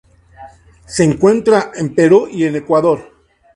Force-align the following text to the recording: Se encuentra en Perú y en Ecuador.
Se 0.87 1.03
encuentra 1.03 1.73
en 1.75 1.93
Perú 1.93 2.27
y 2.31 2.45
en 2.45 2.55
Ecuador. 2.55 3.11